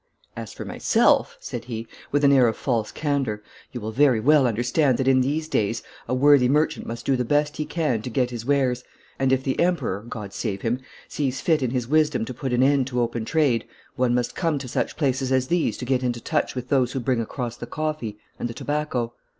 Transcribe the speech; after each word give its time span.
'As 0.35 0.51
for 0.51 0.65
myself,' 0.65 1.37
said 1.39 1.65
he, 1.65 1.85
with 2.11 2.23
an 2.23 2.31
air 2.31 2.47
of 2.47 2.57
false 2.57 2.91
candour, 2.91 3.43
'you 3.71 3.79
will 3.79 3.91
very 3.91 4.19
well 4.19 4.47
understand 4.47 4.97
that 4.97 5.07
in 5.07 5.21
these 5.21 5.47
days 5.47 5.83
a 6.07 6.13
worthy 6.15 6.49
merchant 6.49 6.87
must 6.87 7.05
do 7.05 7.15
the 7.15 7.23
best 7.23 7.57
he 7.57 7.65
can 7.65 8.01
to 8.01 8.09
get 8.09 8.31
his 8.31 8.43
wares, 8.43 8.83
and 9.19 9.31
if 9.31 9.43
the 9.43 9.59
Emperor, 9.59 10.01
God 10.09 10.33
save 10.33 10.63
him, 10.63 10.79
sees 11.07 11.39
fit 11.39 11.61
in 11.61 11.69
his 11.69 11.87
wisdom 11.87 12.25
to 12.25 12.33
put 12.33 12.51
an 12.51 12.63
end 12.63 12.87
to 12.87 12.99
open 12.99 13.25
trade, 13.25 13.67
one 13.95 14.15
must 14.15 14.33
come 14.35 14.57
to 14.57 14.67
such 14.67 14.97
places 14.97 15.31
as 15.31 15.49
these 15.49 15.77
to 15.77 15.85
get 15.85 16.01
into 16.01 16.19
touch 16.19 16.55
with 16.55 16.69
those 16.69 16.93
who 16.93 16.99
bring 16.99 17.21
across 17.21 17.55
the 17.55 17.67
coffee 17.67 18.17
and 18.39 18.49
the 18.49 18.55
tobacco. 18.55 19.13